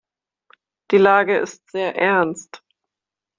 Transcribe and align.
Die 0.89 0.97
Lage 0.97 1.37
ist 1.37 1.69
sehr 1.69 1.95
ernst. 1.95 2.63